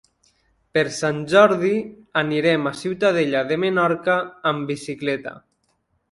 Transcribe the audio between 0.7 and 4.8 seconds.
Per Sant Jordi anirem a Ciutadella de Menorca amb